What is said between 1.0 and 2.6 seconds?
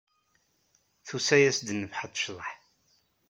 Tusa-yas-d nnefḥa ad tecḍeḥ.